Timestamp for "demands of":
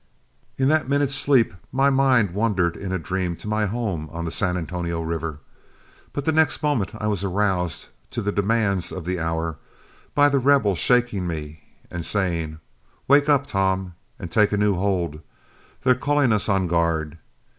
8.31-9.05